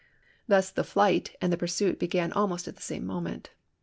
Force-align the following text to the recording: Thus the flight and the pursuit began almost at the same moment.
Thus 0.47 0.71
the 0.71 0.83
flight 0.83 1.35
and 1.41 1.53
the 1.53 1.57
pursuit 1.57 1.99
began 1.99 2.33
almost 2.33 2.67
at 2.67 2.75
the 2.75 2.81
same 2.81 3.05
moment. 3.05 3.51